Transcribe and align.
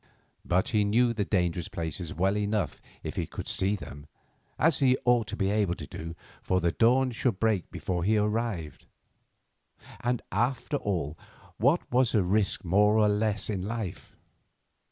But 0.43 0.69
he 0.69 0.83
knew 0.83 1.13
the 1.13 1.23
dangerous 1.23 1.67
places 1.67 2.11
well 2.11 2.35
enough 2.35 2.81
if 3.03 3.17
he 3.17 3.27
could 3.27 3.45
see 3.47 3.75
them, 3.75 4.07
as 4.57 4.79
he 4.79 4.97
ought 5.05 5.27
to 5.27 5.35
be 5.35 5.51
able 5.51 5.75
to 5.75 5.85
do, 5.85 6.15
for 6.41 6.59
the 6.59 6.71
dawn 6.71 7.11
should 7.11 7.39
break 7.39 7.69
before 7.69 8.03
he 8.03 8.17
arrived. 8.17 8.87
And, 9.99 10.23
after 10.31 10.77
all, 10.77 11.19
what 11.57 11.81
was 11.91 12.15
a 12.15 12.23
risk 12.23 12.65
more 12.65 12.97
or 12.97 13.09
less 13.09 13.47
in 13.47 13.61
life? 13.61 14.15